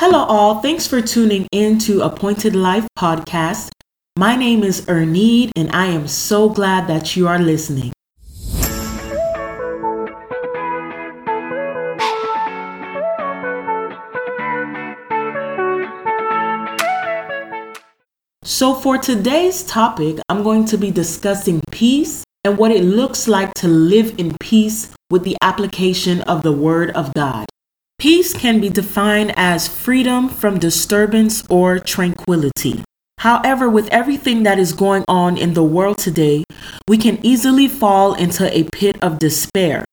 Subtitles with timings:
[0.00, 0.62] Hello, all.
[0.62, 3.68] Thanks for tuning in to Appointed Life Podcast.
[4.18, 7.92] My name is Ernie, and I am so glad that you are listening.
[18.42, 23.52] So, for today's topic, I'm going to be discussing peace and what it looks like
[23.56, 27.44] to live in peace with the application of the Word of God.
[28.00, 32.82] Peace can be defined as freedom from disturbance or tranquility.
[33.18, 36.44] However, with everything that is going on in the world today,
[36.88, 39.84] we can easily fall into a pit of despair.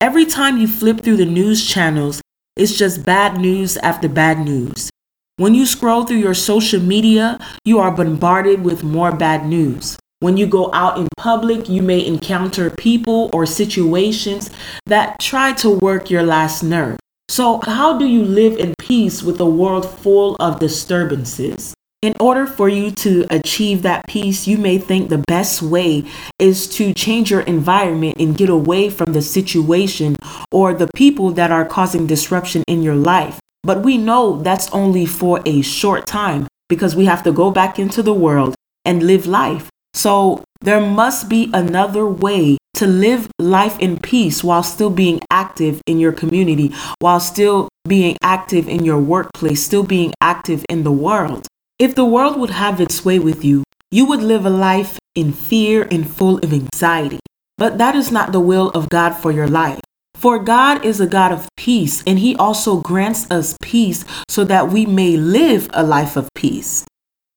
[0.00, 2.20] Every time you flip through the news channels,
[2.56, 4.90] it's just bad news after bad news.
[5.36, 9.96] When you scroll through your social media, you are bombarded with more bad news.
[10.18, 14.50] When you go out in public, you may encounter people or situations
[14.86, 16.98] that try to work your last nerve.
[17.28, 21.74] So, how do you live in peace with a world full of disturbances?
[22.00, 26.04] In order for you to achieve that peace, you may think the best way
[26.38, 30.16] is to change your environment and get away from the situation
[30.52, 33.40] or the people that are causing disruption in your life.
[33.64, 37.78] But we know that's only for a short time because we have to go back
[37.78, 39.68] into the world and live life.
[39.94, 45.80] So there must be another way to live life in peace while still being active
[45.86, 50.92] in your community, while still being active in your workplace, still being active in the
[50.92, 51.46] world.
[51.78, 55.32] If the world would have its way with you, you would live a life in
[55.32, 57.20] fear and full of anxiety.
[57.58, 59.80] But that is not the will of God for your life.
[60.14, 64.70] For God is a God of peace, and He also grants us peace so that
[64.70, 66.84] we may live a life of peace.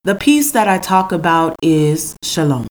[0.03, 2.67] The peace that I talk about is shalom.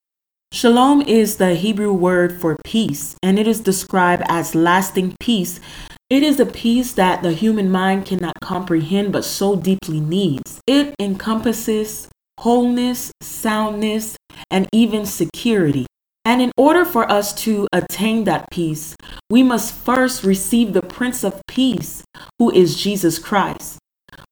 [0.50, 5.60] Shalom is the Hebrew word for peace, and it is described as lasting peace.
[6.08, 10.60] It is a peace that the human mind cannot comprehend but so deeply needs.
[10.66, 12.08] It encompasses
[12.40, 14.16] wholeness, soundness,
[14.50, 15.86] and even security.
[16.24, 18.96] And in order for us to attain that peace,
[19.28, 22.02] we must first receive the Prince of Peace,
[22.38, 23.78] who is Jesus Christ.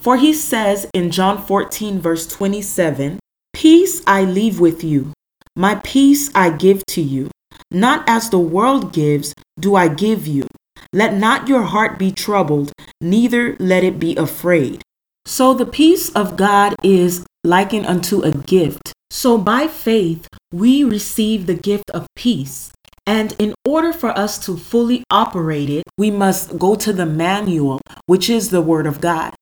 [0.01, 3.21] For he says in John 14, verse 27,
[3.53, 5.13] Peace I leave with you,
[5.57, 7.31] my peace I give to you.
[7.71, 10.47] Not as the world gives, do I give you.
[10.93, 14.83] Let not your heart be troubled, neither let it be afraid.
[15.25, 18.93] So the peace of God is likened unto a gift.
[19.11, 22.71] So by faith, we receive the gift of peace.
[23.07, 27.81] And in order for us to fully operate it, we must go to the manual,
[28.07, 29.35] which is the Word of God.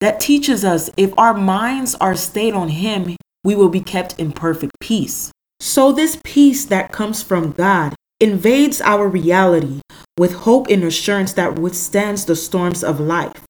[0.00, 4.32] That teaches us if our minds are stayed on Him, we will be kept in
[4.32, 5.30] perfect peace.
[5.64, 9.80] So, this peace that comes from God invades our reality
[10.18, 13.44] with hope and assurance that withstands the storms of life.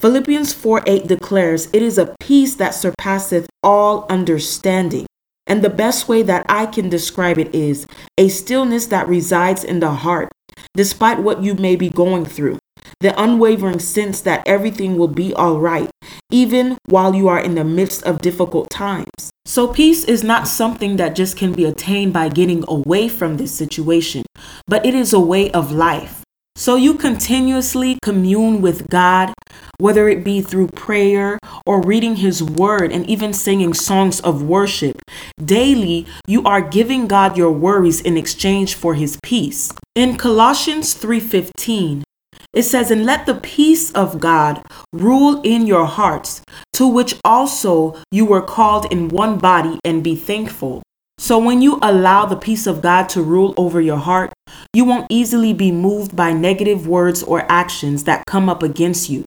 [0.00, 5.04] Philippians 4 8 declares, It is a peace that surpasseth all understanding.
[5.46, 7.86] And the best way that I can describe it is
[8.16, 10.30] a stillness that resides in the heart,
[10.72, 12.60] despite what you may be going through
[13.02, 15.90] the unwavering sense that everything will be all right,
[16.32, 19.30] even while you are in the midst of difficult times.
[19.44, 23.52] So, peace is not something that just can be attained by getting away from this
[23.54, 24.24] situation,
[24.66, 26.22] but it is a way of life.
[26.54, 29.32] So, you continuously commune with God,
[29.78, 34.96] whether it be through prayer or reading His Word and even singing songs of worship.
[35.42, 39.72] Daily, you are giving God your worries in exchange for His peace.
[39.94, 42.02] In Colossians 3:15,
[42.52, 46.42] it says, And let the peace of God rule in your hearts,
[46.74, 50.82] to which also you were called in one body, and be thankful.
[51.18, 54.32] So, when you allow the peace of God to rule over your heart,
[54.74, 59.24] you won't easily be moved by negative words or actions that come up against you.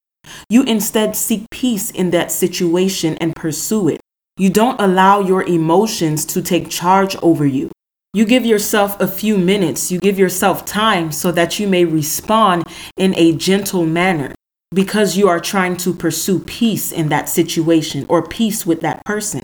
[0.50, 4.00] You instead seek peace in that situation and pursue it.
[4.36, 7.70] You don't allow your emotions to take charge over you.
[8.16, 12.64] You give yourself a few minutes, you give yourself time so that you may respond
[12.96, 14.34] in a gentle manner
[14.74, 19.42] because you are trying to pursue peace in that situation or peace with that person.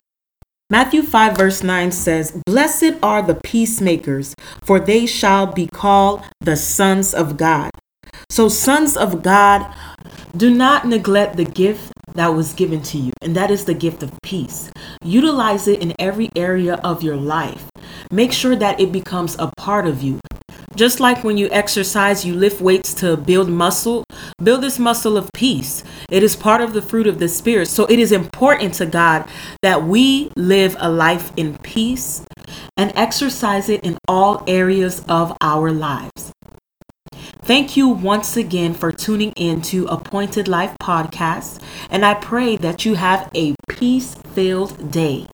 [0.71, 4.33] Matthew 5, verse 9 says, Blessed are the peacemakers,
[4.63, 7.69] for they shall be called the sons of God.
[8.31, 9.71] So, sons of God,
[10.35, 14.01] do not neglect the gift that was given to you, and that is the gift
[14.01, 14.71] of peace.
[15.03, 17.69] Utilize it in every area of your life.
[18.13, 20.19] Make sure that it becomes a part of you.
[20.75, 24.03] Just like when you exercise, you lift weights to build muscle,
[24.37, 25.83] build this muscle of peace.
[26.11, 27.69] It is part of the fruit of the Spirit.
[27.69, 29.27] So it is important to God
[29.63, 32.23] that we live a life in peace
[32.77, 36.31] and exercise it in all areas of our lives.
[37.41, 42.85] Thank you once again for tuning in to Appointed Life Podcast, and I pray that
[42.85, 45.25] you have a peace filled day.